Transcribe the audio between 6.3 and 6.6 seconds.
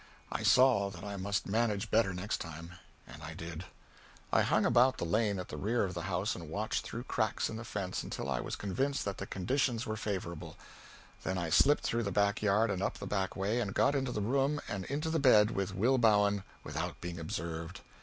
and